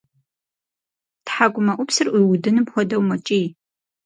Тхьэкӏумэӏупсыр 1.25 2.07
ӏуиудыным 2.13 2.65
хуэдэу 2.71 3.03
мэкӏий. 3.09 3.47